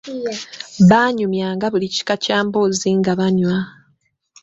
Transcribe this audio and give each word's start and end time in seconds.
Baanyumyanga 0.89 1.65
buli 1.73 1.87
kika 1.95 2.15
kya 2.23 2.37
mboozi 2.45 2.89
nga 2.99 3.13
banywa. 3.19 3.57